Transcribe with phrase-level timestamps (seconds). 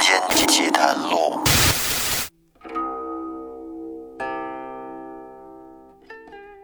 [0.00, 1.40] 间奇谈录。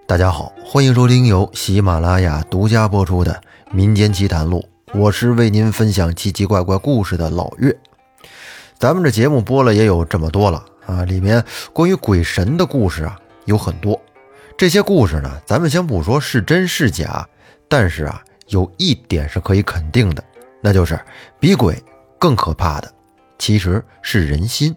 [0.06, 3.32] 大家好，欢迎收听由喜马拉雅独家播出的
[3.74, 4.62] 《民间奇谈录》，
[4.98, 7.74] 我是为您分享奇奇怪怪故事的老岳。
[8.78, 11.42] 咱们这节目播了也有这么多了啊，里面
[11.72, 13.98] 关于鬼神的故事啊有很多。
[14.58, 17.26] 这些故事呢，咱们先不说是真是假，
[17.68, 20.22] 但是啊，有一点是可以肯定的，
[20.60, 21.00] 那就是
[21.40, 21.82] 比鬼
[22.18, 22.92] 更可怕的
[23.42, 24.76] 其实是人心。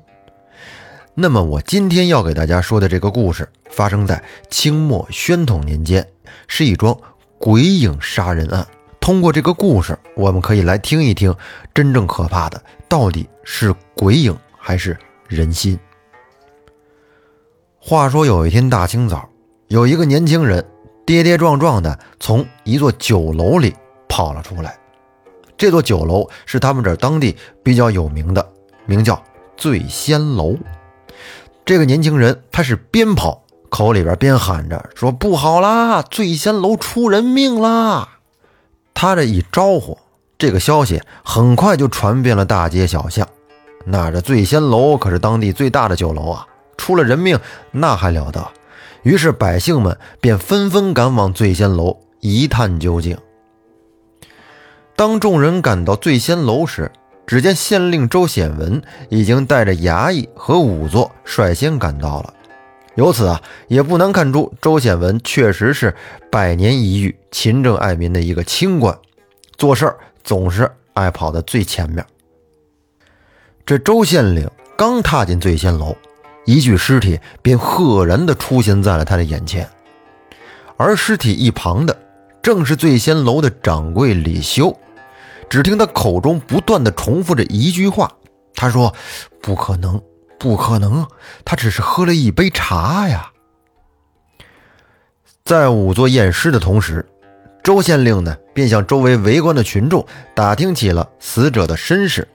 [1.13, 6.03] 那么我今天要给大家说的这个故事，发生在清末宣统年间，
[6.47, 6.97] 是一桩
[7.37, 8.65] 鬼影杀人案。
[8.99, 11.35] 通过这个故事，我们可以来听一听，
[11.75, 15.79] 真正可怕的到底是鬼影还是人心。
[17.77, 19.29] 话说有一天大清早，
[19.67, 20.65] 有一个年轻人
[21.05, 23.75] 跌跌撞撞的从一座酒楼里
[24.09, 24.75] 跑了出来。
[25.55, 28.45] 这座酒楼是他们这当地比较有名的，
[28.85, 29.21] 名叫
[29.57, 30.55] 醉仙楼。
[31.65, 38.09] 这个年轻人他是边跑口里边边喊着说：“不好啦，醉仙楼出人命啦！”
[38.93, 39.97] 他这一招呼，
[40.37, 43.27] 这个消息很快就传遍了大街小巷。
[43.85, 47.39] 那这醉仙楼可是当地最大的酒楼啊，出了人命
[47.71, 48.47] 那还了得？
[49.03, 53.17] 于是百姓们便纷纷赶往醉仙楼一探究竟。
[54.95, 56.91] 当众人赶到醉仙楼时，
[57.27, 62.33] 只见县令周显文已经带着衙役和仵作率先赶到了。
[62.95, 65.93] 由此啊，也不难看出周显文确实是
[66.31, 68.97] 百年一遇、勤政爱民的一个清官，
[69.57, 72.05] 做事儿总是爱跑在最前面。
[73.65, 75.93] 这周县令刚踏进醉仙楼，
[76.45, 79.67] 一具尸体便赫然地出现在了他的眼前，
[80.77, 81.97] 而尸体一旁的
[82.41, 84.77] 正是醉仙楼的掌柜李修。
[85.49, 88.11] 只听他口中不断的重复着一句话
[88.55, 88.93] ：“他说，
[89.41, 90.01] 不可能，
[90.39, 91.07] 不可能，
[91.43, 93.31] 他只是喝了一杯茶呀。”
[95.45, 97.05] 在仵作验尸的同时，
[97.63, 102.27] 周县令呢便向周围围观的群众打听起了死者的身世。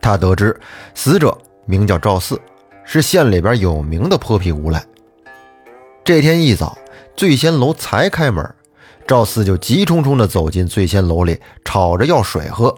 [0.00, 0.58] 他得知
[0.94, 2.40] 死者名叫赵四，
[2.84, 4.84] 是县里边有名的泼皮无赖。
[6.04, 6.76] 这天一早，
[7.16, 8.54] 醉仙楼才开门。
[9.06, 12.74] 赵四就急冲冲地走进醉仙楼里，吵着要水喝。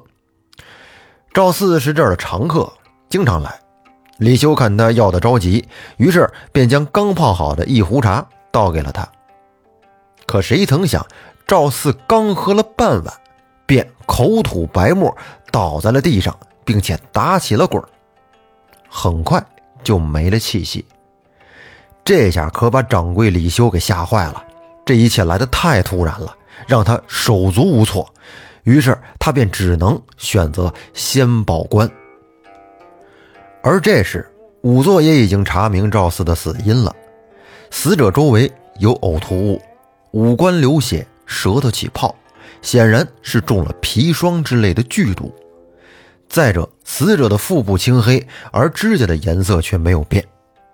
[1.33, 2.73] 赵四是这儿的常客，
[3.09, 3.61] 经常来。
[4.19, 9.09] 李修看他要的着急，于是便将刚泡好的一壶茶倒给了他。
[10.27, 11.05] 可谁曾想，
[11.47, 13.15] 赵四刚喝了半碗，
[13.67, 15.15] 便口吐白沫，
[15.51, 17.83] 倒在了地上，并且打起了滚
[18.89, 19.45] 很快
[19.83, 20.87] 就没了气息。
[22.05, 24.45] 这下可把掌柜李修给吓坏了。
[24.85, 26.37] 这一切来得太突然了，
[26.67, 28.13] 让他手足无措，
[28.65, 31.91] 于是他便只能选择先报官。
[33.63, 34.31] 而这时，
[34.63, 36.95] 仵作也已经查明赵四的死因了：
[37.71, 39.63] 死者周围有呕吐物，
[40.11, 42.15] 五官流血，舌头起泡，
[42.61, 45.35] 显然是中了砒霜之类的剧毒。
[46.29, 50.23] 再者，死者的腹部青黑，而指甲的颜色却没有变，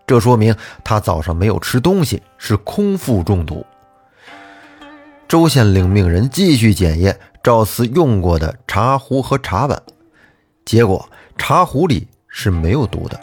[0.06, 3.64] 这说明他早上没有吃东西，是空腹中毒。
[5.30, 9.80] 周县令命人继续检验赵四用过的茶壶和茶碗，
[10.64, 11.08] 结果
[11.38, 13.20] 茶壶里是没有毒的，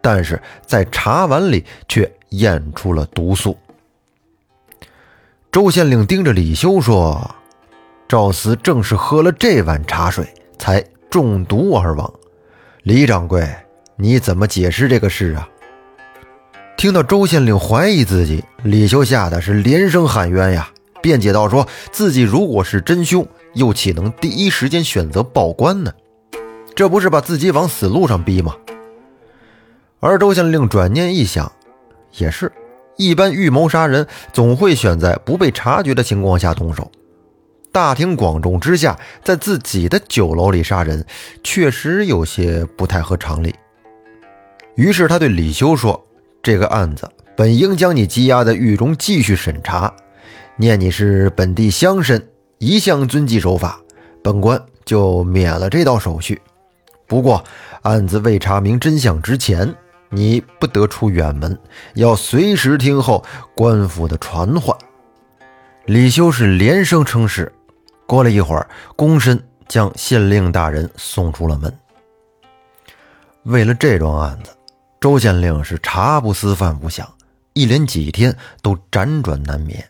[0.00, 3.54] 但是在茶碗里却验出了毒素。
[5.50, 7.30] 周县令盯着李修说
[8.08, 10.26] ：“赵四正是喝了这碗茶水
[10.58, 12.10] 才中毒而亡。
[12.82, 13.46] 李掌柜，
[13.96, 15.46] 你怎么解释这个事啊？”
[16.78, 20.71] 听到周县令怀疑自己，李修吓得是连声喊冤呀。
[21.02, 25.92] 辩解道：“说自己如果是真凶，又岂能第一时间选择报官呢？
[26.74, 28.56] 这不是把自己往死路上逼吗？”
[30.00, 31.52] 而周县令转念一想，
[32.16, 32.50] 也是
[32.96, 36.90] 一般预谋杀人，总会选在不被察觉的情况下动手。
[37.70, 41.06] 大庭广众之下，在自己的酒楼里杀人，
[41.42, 43.54] 确实有些不太合常理。
[44.74, 46.04] 于是他对李修说
[46.42, 49.94] ：“这个案子本应将你羁押在狱中继续审查。”
[50.56, 52.22] 念你是本地乡绅，
[52.58, 53.80] 一向遵纪守法，
[54.22, 56.40] 本官就免了这道手续。
[57.06, 57.42] 不过
[57.82, 59.74] 案子未查明真相之前，
[60.10, 61.58] 你不得出远门，
[61.94, 64.76] 要随时听候官府的传唤。
[65.86, 67.52] 李修是连声称是。
[68.06, 71.74] 过了一会儿，躬身将县令大人送出了门。
[73.44, 74.50] 为了这桩案子，
[75.00, 77.10] 周县令是茶不思饭不想，
[77.54, 79.82] 一连几天都辗转难眠。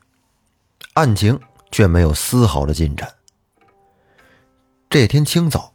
[0.94, 1.38] 案情
[1.70, 3.08] 却没有丝毫的进展。
[4.90, 5.72] 这天清早，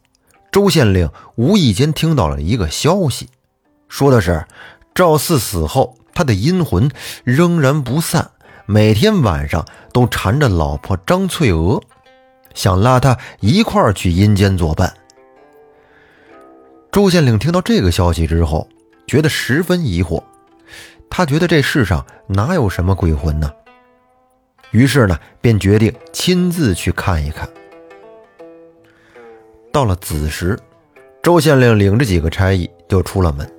[0.52, 3.28] 周县令无意间听到了一个消息，
[3.88, 4.46] 说的是
[4.94, 6.88] 赵四死后，他的阴魂
[7.24, 8.30] 仍然不散，
[8.66, 11.82] 每天晚上都缠着老婆张翠娥，
[12.54, 14.94] 想拉他一块儿去阴间作伴。
[16.92, 18.68] 周县令听到这个消息之后，
[19.06, 20.22] 觉得十分疑惑，
[21.10, 23.50] 他觉得这世上哪有什么鬼魂呢？
[24.70, 27.48] 于是呢，便决定亲自去看一看。
[29.72, 30.58] 到了子时，
[31.22, 33.50] 周县令领着几个差役就出了门。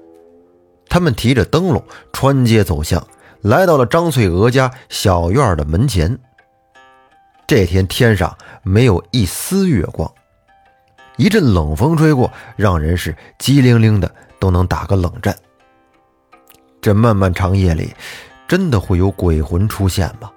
[0.88, 3.06] 他们提着灯笼穿街走巷，
[3.42, 6.18] 来到了张翠娥家小院的门前。
[7.48, 10.12] 这天天上没有一丝月光，
[11.18, 15.36] 一阵冷风吹过，让人是激灵灵的，都能打个冷战。
[16.82, 17.94] 这漫漫长夜里，
[18.48, 20.32] 真的会有鬼魂出现吗？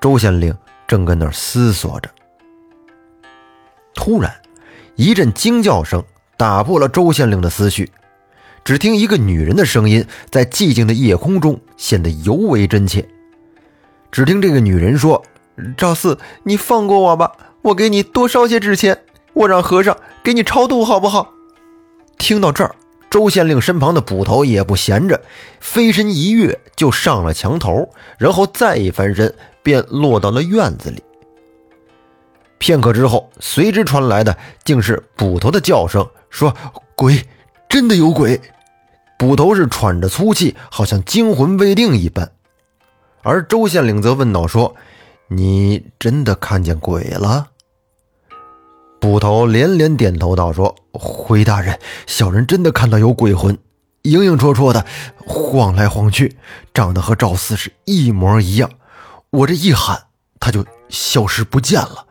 [0.00, 0.56] 周县令
[0.86, 2.08] 正跟那儿思索着，
[3.94, 4.32] 突然，
[4.94, 6.02] 一阵惊叫声
[6.36, 7.90] 打破了周县令的思绪。
[8.64, 13.08] 只听一个女人的声音在寂静的夜空中显得尤为真切。
[14.12, 15.24] 只听这个女人说
[15.76, 21.32] ：“赵四，你放过我吧，我给你多烧些纸钱，我让和尚给你超度，好不好？”
[22.18, 22.74] 听到这儿，
[23.08, 25.22] 周县令身旁的捕头也不闲着，
[25.60, 29.34] 飞身一跃就上了墙头，然后再一翻身。
[29.62, 31.02] 便落到了院子里。
[32.58, 36.54] 片刻之后，随之传来的竟是捕头的叫声，说
[36.96, 37.24] ：“鬼，
[37.68, 38.40] 真的有鬼！”
[39.16, 42.30] 捕头是喘着粗气，好像惊魂未定一般。
[43.22, 44.74] 而周县令则问道：“说，
[45.28, 47.48] 你真的看见鬼了？”
[49.00, 53.56] 捕头连连点头道：“说，回大人，小人真的看到有鬼魂，
[54.02, 54.84] 影影绰绰的
[55.18, 56.36] 晃来晃去，
[56.74, 58.68] 长得和赵四是一模一样。”
[59.30, 60.06] 我这一喊，
[60.40, 62.06] 他就消失不见了。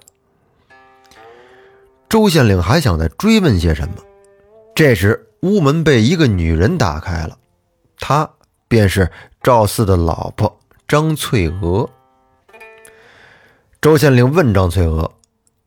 [2.08, 3.96] 周县令还想再追问些什么，
[4.76, 7.38] 这时屋门被一个女人打开了，
[8.00, 8.30] 她
[8.68, 9.12] 便是
[9.42, 11.90] 赵四的老婆张翠娥。
[13.82, 15.12] 周县令问张翠娥：“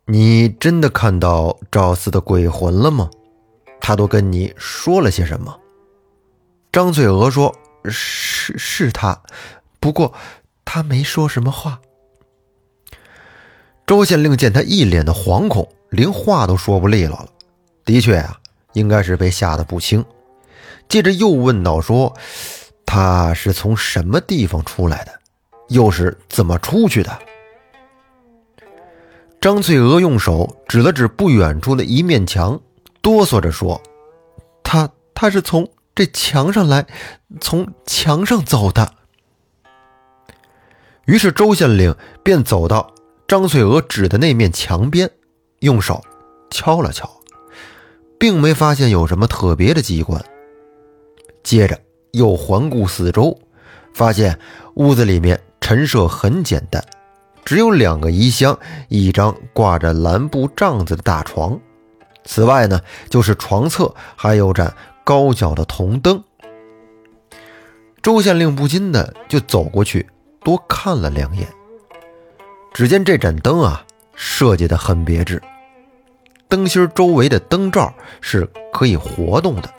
[0.06, 3.11] 你真的看到赵四的鬼魂了吗？
[3.81, 5.58] 他都跟你说了些什么？”
[6.70, 7.55] 张翠娥说
[7.87, 9.20] ：“是是他，
[9.81, 10.14] 不过。”
[10.73, 11.81] 他没说什么话。
[13.85, 17.29] 周县令见他一脸的惶恐，连话都说不利落了。
[17.85, 18.39] 的确啊，
[18.75, 20.05] 应该是被吓得不轻。
[20.89, 22.15] 接着又问道：“说
[22.87, 25.13] 他是从什么地方出来的，
[25.71, 27.19] 又是怎么出去的？”
[29.43, 32.61] 张翠娥用手指了指不远处的一面墙，
[33.03, 33.83] 哆嗦着说
[34.63, 36.87] ：“他他是从这墙上来，
[37.41, 38.95] 从墙上走的。”
[41.11, 41.93] 于是周县令
[42.23, 42.95] 便走到
[43.27, 45.11] 张翠娥指的那面墙边，
[45.59, 46.01] 用手
[46.53, 47.11] 敲了敲，
[48.17, 50.25] 并没发现有什么特别的机关。
[51.43, 51.77] 接着
[52.12, 53.37] 又环顾四周，
[53.93, 54.39] 发现
[54.75, 56.81] 屋子里面陈设很简单，
[57.45, 61.59] 只有两个衣箱，一张挂着蓝布帐子的大床。
[62.25, 64.73] 此外呢，就是床侧还有盏
[65.03, 66.23] 高脚的铜灯。
[68.01, 70.07] 周县令不禁的就走过去。
[70.43, 71.47] 多看了两眼，
[72.73, 73.85] 只见这盏灯啊，
[74.15, 75.43] 设计的很别致。
[76.49, 79.71] 灯芯周围的灯罩是可以活动的，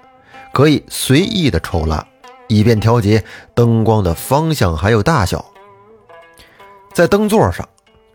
[0.54, 2.06] 可以随意的抽拉，
[2.48, 5.44] 以便调节灯光的方向还有大小。
[6.94, 7.68] 在灯座上，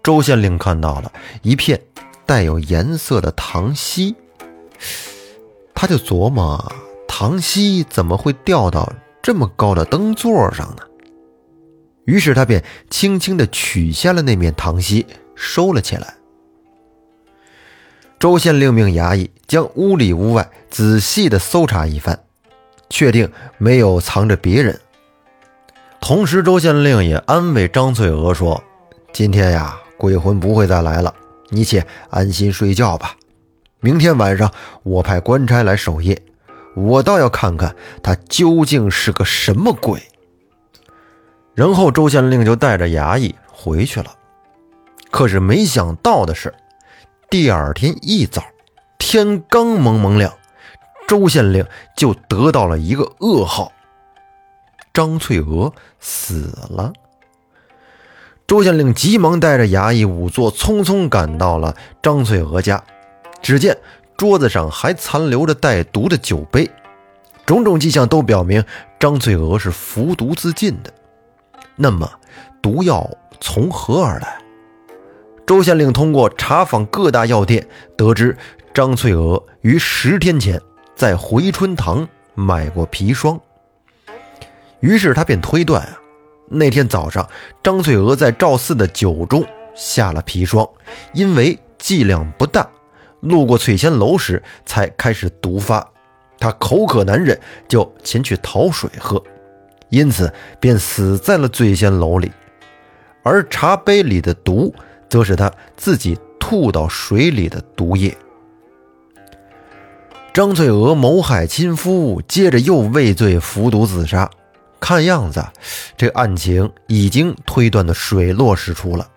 [0.03, 1.81] 周县令看到了一片
[2.25, 4.15] 带有颜色的糖稀，
[5.75, 6.73] 他就琢磨：
[7.09, 10.83] 糖稀怎么会掉到这么高的灯座上呢？
[12.07, 16.15] 于是他便轻轻地取下了那面糖锡，收了起来。
[18.19, 22.19] 周县令命衙役将屋里屋外仔细地搜查一番，
[22.89, 24.81] 确定没有藏着别人。
[26.01, 28.63] 同时，周县令也安慰张翠娥说
[29.13, 31.13] ：“今天呀，鬼魂不会再来了，
[31.51, 33.17] 你且安心睡觉吧。
[33.81, 34.51] 明天晚上
[34.83, 36.23] 我派官差来守夜，
[36.75, 40.01] 我倒要看看他究竟是个什么鬼。”
[41.57, 44.15] 然后周县令就带着衙役回去了。
[45.11, 46.55] 可是没想到的是，
[47.31, 48.45] 第二天一早，
[48.99, 50.31] 天刚蒙蒙亮，
[51.09, 51.65] 周县令
[51.97, 53.73] 就得到了一个噩耗：
[54.93, 56.93] 张翠娥死了。
[58.47, 62.85] 周县令急忙带着衙役仵作，匆匆赶到了张翠娥家。
[63.41, 63.77] 只见
[64.17, 66.71] 桌子上还残留着带毒的酒杯，
[67.47, 68.63] 种种迹象都表明
[69.01, 70.93] 张翠娥是服毒自尽的。
[71.77, 72.11] 那么，
[72.63, 73.09] 毒药
[73.41, 74.39] 从何而来？
[75.47, 77.67] 周县令通过查访各大药店，
[77.97, 78.37] 得知
[78.75, 80.61] 张翠娥于十天前
[80.97, 83.39] 在回春堂买过砒霜，
[84.81, 85.99] 于是他便推断啊，
[86.49, 87.29] 那天早上
[87.63, 90.69] 张翠娥在赵四的酒中下了砒霜，
[91.13, 92.69] 因为剂量不大，
[93.21, 95.87] 路过翠仙楼时才开始毒发。
[96.39, 99.23] 他口渴难忍，就前去讨水喝，
[99.89, 102.31] 因此便死在了醉仙楼里。
[103.23, 104.75] 而茶杯里的毒，
[105.09, 108.17] 则是他自己吐到水里的毒液。
[110.33, 114.31] 张翠娥谋害亲夫，接着又畏罪服毒自杀。
[114.79, 115.43] 看样子，
[115.97, 119.09] 这案情已经推断的水落石出了。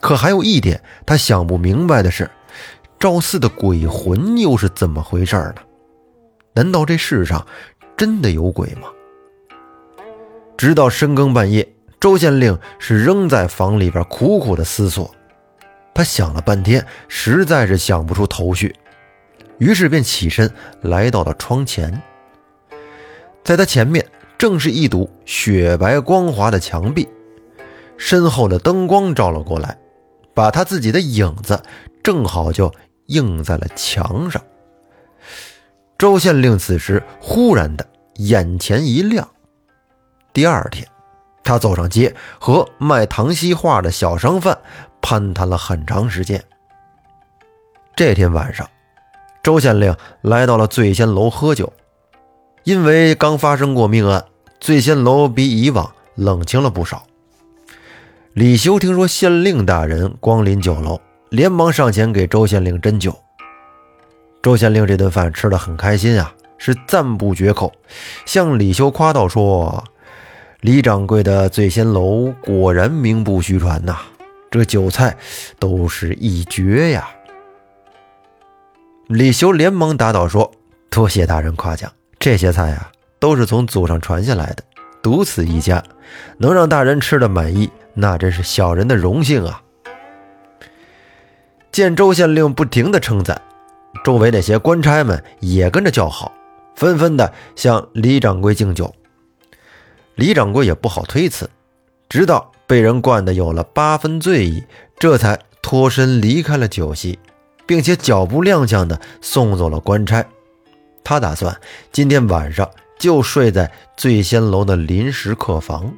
[0.00, 2.28] 可还有一点，他想不明白的是，
[2.98, 5.54] 赵四的鬼魂又是怎么回事呢？
[6.52, 7.46] 难道这世上
[7.96, 8.88] 真的有鬼吗？
[10.56, 11.68] 直到深更半夜，
[12.00, 15.14] 周县令是仍在房里边苦苦的思索。
[15.94, 18.74] 他想了半天，实在是想不出头绪。
[19.58, 20.50] 于是便起身
[20.82, 22.02] 来到了窗前，
[23.42, 24.04] 在他前面
[24.36, 27.08] 正是一堵雪白光滑的墙壁，
[27.96, 29.78] 身后的灯光照了过来，
[30.34, 31.62] 把他自己的影子
[32.02, 32.70] 正好就
[33.06, 34.42] 映在了墙上。
[35.96, 37.86] 周县令此时忽然的
[38.16, 39.26] 眼前一亮。
[40.36, 40.86] 第二天，
[41.42, 44.58] 他走上街，和卖唐西画的小商贩
[45.00, 46.44] 攀谈了很长时间。
[47.96, 48.68] 这天晚上。
[49.42, 51.72] 周县令来到了醉仙楼喝酒，
[52.64, 54.22] 因为刚发生过命案，
[54.60, 57.06] 醉仙楼比以往冷清了不少。
[58.34, 61.00] 李修听说县令大人光临酒楼，
[61.30, 63.16] 连忙上前给周县令斟酒。
[64.42, 67.72] 周县令这顿饭吃得很开心啊，是赞不绝口，
[68.26, 69.82] 向李修夸道说
[70.66, 73.98] ：“李掌柜的醉仙楼果然名不虚传呐，
[74.50, 75.16] 这酒菜
[75.60, 77.08] 都是一绝呀。”
[79.06, 80.50] 李修连忙答道：“说
[80.90, 84.64] 多谢大人夸奖，这些菜呀都是从祖上传下来的，
[85.00, 85.80] 独此一家，
[86.36, 89.62] 能让大人吃的满意，那真是小人的荣幸啊。”
[91.70, 93.40] 见周县令不停的称赞，
[94.02, 96.32] 周围那些官差们也跟着叫好，
[96.74, 98.92] 纷纷的向李掌柜敬酒。
[100.16, 101.48] 李掌柜也不好推辞，
[102.08, 104.64] 直到被人灌得有了八分醉意，
[104.98, 107.18] 这才脱身离开了酒席。
[107.66, 110.24] 并且脚步踉跄的送走了官差，
[111.02, 115.92] 他打算今天晚上就睡在醉仙楼的临时客房。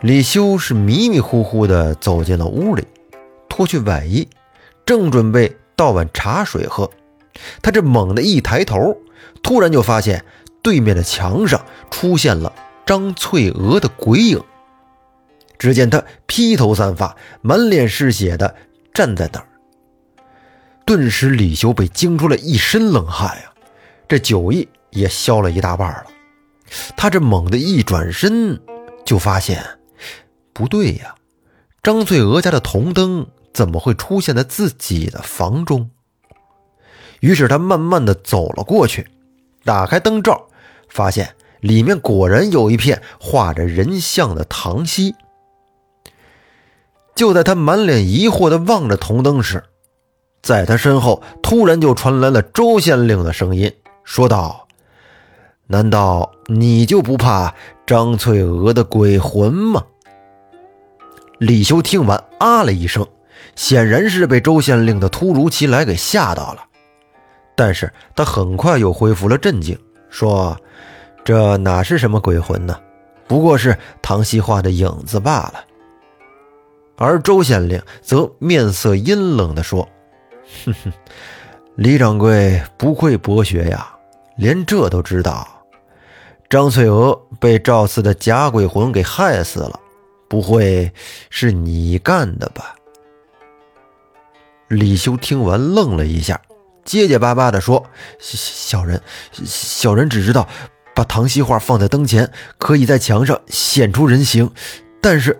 [0.00, 2.86] 李修是迷迷糊糊的走进了屋里，
[3.48, 4.28] 脱去外衣，
[4.86, 6.88] 正准备倒碗茶水喝，
[7.60, 8.96] 他这猛地一抬头，
[9.42, 10.24] 突然就发现
[10.62, 12.52] 对面的墙上出现了
[12.86, 14.42] 张翠娥的鬼影。
[15.58, 18.54] 只见她披头散发，满脸是血的。
[18.94, 19.46] 站在那儿，
[20.84, 23.52] 顿时李修被惊出了一身冷汗呀，
[24.06, 26.04] 这酒意也消了一大半了。
[26.94, 28.60] 他这猛地一转身，
[29.02, 29.64] 就发现
[30.52, 31.14] 不对呀，
[31.82, 35.88] 张翠娥家的铜灯怎么会出现在自己的房中？
[37.20, 39.08] 于是他慢慢的走了过去，
[39.64, 40.48] 打开灯罩，
[40.92, 45.14] 发现里面果然有一片画着人像的唐西。
[47.14, 49.64] 就在他满脸疑惑地望着铜灯时，
[50.42, 53.72] 在他身后突然就传来了周县令的声音，
[54.04, 54.66] 说道
[55.68, 57.54] ：“难道你就不怕
[57.86, 59.84] 张翠娥的鬼魂吗？”
[61.38, 63.06] 李修听完啊了一声，
[63.56, 66.64] 显然是被周县令的突如其来给吓到了，
[67.56, 70.56] 但是他很快又恢复了镇静，说
[71.24, 72.78] ：“这哪是什么鬼魂呢？
[73.28, 75.64] 不过是唐西化的影子罢了。”
[76.96, 79.88] 而周县令则面色阴冷地说
[80.64, 80.92] ：“哼哼，
[81.76, 83.90] 李掌柜不愧博学呀，
[84.36, 85.48] 连这都知道。
[86.48, 89.80] 张翠娥被赵四的假鬼魂给害死了，
[90.28, 90.92] 不会
[91.30, 92.74] 是你干的吧？”
[94.68, 96.40] 李修听完愣了一下，
[96.84, 97.84] 结结巴巴地说
[98.20, 99.02] ：“小人，
[99.32, 100.46] 小人只知道
[100.94, 104.50] 把唐西画放在灯前，可以在墙上显出人形，
[105.00, 105.38] 但是……”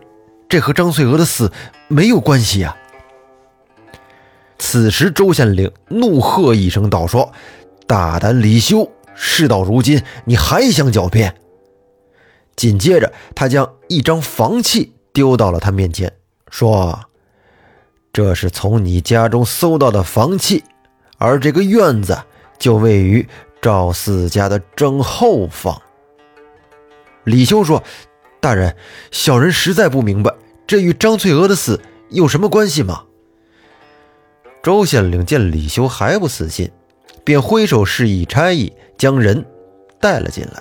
[0.49, 1.51] 这和张翠娥的死
[1.89, 2.77] 没有关系呀！
[4.59, 7.33] 此时，周县令怒喝一声道：“说，
[7.87, 11.35] 大胆李修，事到如今，你还想狡辩？”
[12.55, 16.13] 紧接着，他将一张房契丢到了他面前，
[16.51, 17.01] 说
[18.13, 20.63] ：“这是从你家中搜到的房契，
[21.17, 22.19] 而这个院子
[22.59, 23.27] 就位于
[23.63, 25.81] 赵四家的正后方。”
[27.25, 27.83] 李修说。
[28.41, 28.75] 大人，
[29.13, 30.35] 小人实在不明白，
[30.67, 33.05] 这与张翠娥的死有什么关系吗？
[34.65, 36.69] 周县令见李修还不死心，
[37.23, 39.47] 便挥手示意差役将人
[40.01, 40.61] 带了进来。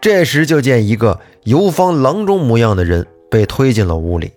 [0.00, 4.32] 这时就见一个游方郎中模样的人被推进了屋里。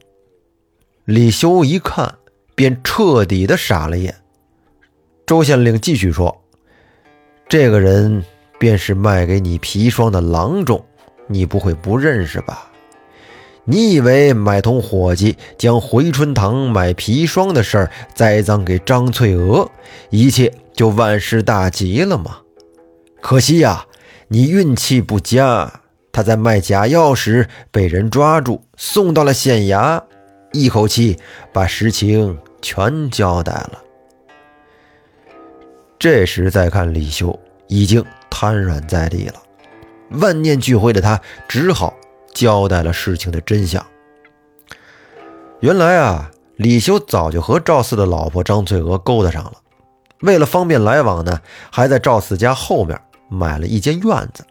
[1.05, 2.19] 李修一看，
[2.53, 4.17] 便彻底的傻了眼。
[5.25, 6.43] 周县令继续说
[7.49, 8.25] ：“这个人
[8.59, 10.83] 便是卖给你砒霜的郎中，
[11.27, 12.69] 你不会不认识吧？
[13.63, 19.69] 你以为买通伙计将回春堂买砒霜的事儿栽赃给张翠娥，
[20.09, 22.39] 一切就万事大吉了吗？
[23.21, 23.85] 可惜呀，
[24.27, 30.03] 你运气不佳，他在卖假药时被人抓住，送到了县衙，
[30.51, 31.17] 一口气
[31.53, 33.83] 把实情全交代了。”
[35.99, 37.37] 这时再看李修，
[37.67, 39.33] 已经瘫软在地了。
[40.11, 41.93] 万念俱灰的他，只好
[42.33, 43.85] 交代了事情的真相。
[45.59, 49.53] 原来啊，李修早就和赵四的老婆张翠娥勾搭上了。
[50.21, 54.45] 为了方便来往呢，还在赵四家后面买了一间院子。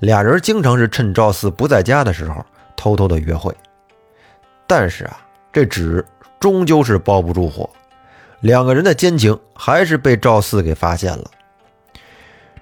[0.00, 2.44] 俩人经常是趁赵四不在家的时候
[2.74, 3.54] 偷偷的约会。
[4.66, 5.20] 但是啊，
[5.52, 6.04] 这纸
[6.38, 7.68] 终究是包不住火。
[8.40, 11.30] 两个人的奸情还是被赵四给发现了。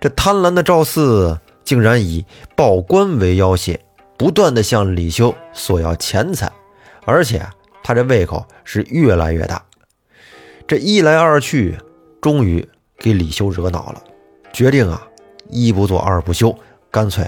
[0.00, 2.24] 这贪婪的赵四竟然以
[2.56, 3.78] 报官为要挟，
[4.16, 6.50] 不断的向李修索要钱财，
[7.04, 7.46] 而且
[7.82, 9.62] 他这胃口是越来越大。
[10.66, 11.78] 这一来二去，
[12.20, 12.68] 终于
[12.98, 14.02] 给李修惹恼了，
[14.52, 15.06] 决定啊，
[15.48, 16.56] 一不做二不休，
[16.90, 17.24] 干脆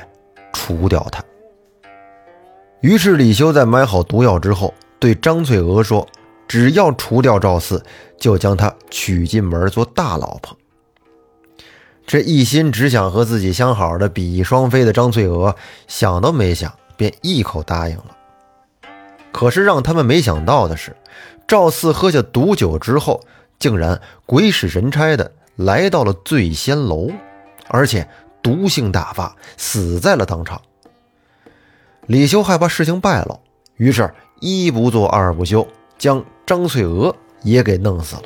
[0.52, 1.22] 除掉他。
[2.80, 6.04] 于是李修在买好毒药之后，对张翠娥说。
[6.50, 7.80] 只要除掉赵四，
[8.18, 10.58] 就将他娶进门做大老婆。
[12.04, 15.54] 这一心只想和自己相好的比翼双飞的张翠娥，
[15.86, 18.16] 想都没想，便一口答应了。
[19.30, 20.96] 可是让他们没想到的是，
[21.46, 23.20] 赵四喝下毒酒之后，
[23.60, 27.12] 竟然鬼使神差的来到了醉仙楼，
[27.68, 28.08] 而且
[28.42, 30.60] 毒性大发，死在了当场。
[32.06, 33.38] 李修害怕事情败露，
[33.76, 35.64] 于是一不做二不休。
[35.96, 38.22] 将张翠娥也给弄死了，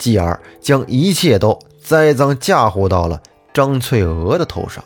[0.00, 3.22] 继而将一切都栽赃嫁祸到了
[3.54, 4.82] 张翠娥的头上。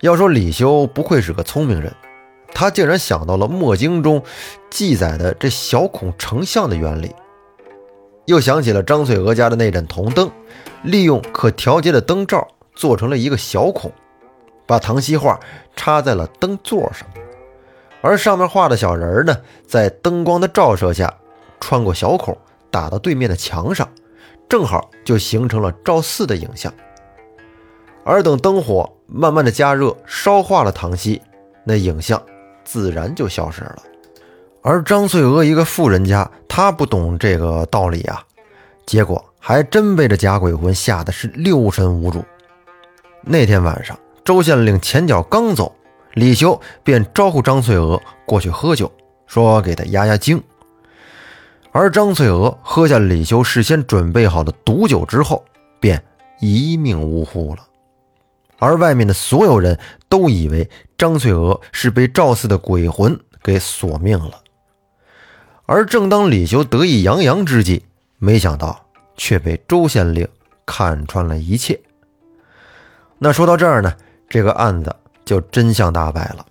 [0.00, 1.94] 要说李修不愧是个聪明人，
[2.54, 4.22] 他竟然想到了《墨经》中
[4.70, 7.14] 记载的这小孔成像的原理，
[8.24, 10.30] 又想起了张翠娥家的那盏铜灯，
[10.84, 13.92] 利用可调节的灯罩做成了一个小孔，
[14.66, 15.38] 把唐西画
[15.76, 17.06] 插在了灯座上。
[18.02, 19.34] 而上面画的小人呢，
[19.66, 21.14] 在灯光的照射下，
[21.60, 22.36] 穿过小孔，
[22.68, 23.88] 打到对面的墙上，
[24.48, 26.72] 正好就形成了赵四的影像。
[28.04, 31.22] 而等灯火慢慢的加热，烧化了唐熙，
[31.64, 32.20] 那影像
[32.64, 33.82] 自然就消失了。
[34.62, 38.20] 而张翠娥一个富人家，她不懂这个道理啊，
[38.84, 42.24] 结果还真被这假鬼魂吓得是六神无主。
[43.20, 45.72] 那天晚上，周县令前脚刚走。
[46.14, 48.90] 李修便招呼张翠娥过去喝酒，
[49.26, 50.42] 说给他压压惊。
[51.70, 55.42] 而张翠娥喝下李修事先准备好的毒酒之后，
[55.80, 56.04] 便
[56.38, 57.66] 一命呜呼了。
[58.58, 64.38] 而外面的所有人都以为张翠娥是被赵四的鬼魂给索命了。
[65.64, 67.86] 而正当李修得意洋洋之际，
[68.18, 68.84] 没想到
[69.16, 70.28] 却被周县令
[70.66, 71.80] 看穿了一切。
[73.18, 73.94] 那说到这儿呢，
[74.28, 74.94] 这个案子。
[75.24, 76.44] 就真相大白了，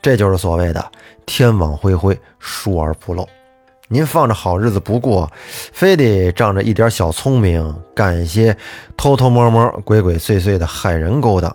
[0.00, 0.92] 这就是所谓的
[1.26, 3.28] 天网恢恢，疏而不漏。
[3.86, 5.30] 您放着好日子不过，
[5.72, 8.56] 非得仗着一点小聪明干一些
[8.96, 11.54] 偷偷摸摸、鬼鬼祟祟的害人勾当，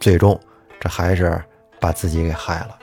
[0.00, 0.38] 最终
[0.80, 1.40] 这还是
[1.78, 2.76] 把自己给害了。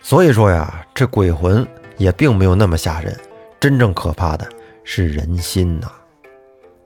[0.00, 1.66] 所以说呀，这鬼魂
[1.96, 3.14] 也并没有那么吓人，
[3.58, 4.48] 真正可怕的
[4.84, 5.90] 是人心呐。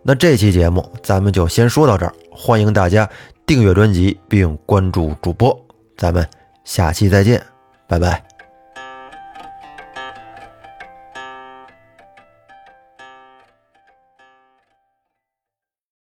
[0.02, 3.08] 那这期节目咱们就先说到这儿，欢迎大家。
[3.46, 5.58] 订阅专辑并关注主播，
[5.96, 6.26] 咱们
[6.64, 7.42] 下期再见，
[7.86, 8.33] 拜拜。